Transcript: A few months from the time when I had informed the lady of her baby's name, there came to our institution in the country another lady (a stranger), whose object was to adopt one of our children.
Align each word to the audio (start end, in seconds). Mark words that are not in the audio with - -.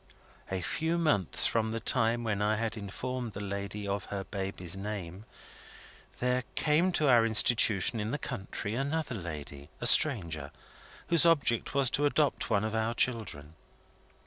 A 0.49 0.61
few 0.61 0.97
months 0.97 1.45
from 1.45 1.71
the 1.71 1.79
time 1.79 2.23
when 2.23 2.41
I 2.41 2.55
had 2.55 2.75
informed 2.75 3.33
the 3.33 3.39
lady 3.39 3.87
of 3.87 4.05
her 4.05 4.23
baby's 4.23 4.75
name, 4.75 5.25
there 6.19 6.43
came 6.55 6.91
to 6.93 7.07
our 7.07 7.23
institution 7.23 7.99
in 7.99 8.09
the 8.09 8.17
country 8.17 8.73
another 8.73 9.13
lady 9.13 9.69
(a 9.79 9.85
stranger), 9.85 10.49
whose 11.09 11.23
object 11.27 11.75
was 11.75 11.91
to 11.91 12.07
adopt 12.07 12.49
one 12.49 12.63
of 12.63 12.73
our 12.73 12.95
children. 12.95 13.53